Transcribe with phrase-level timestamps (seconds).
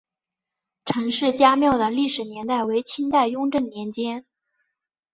[0.83, 4.25] 陈氏家庙的历史年代为清代雍正年间。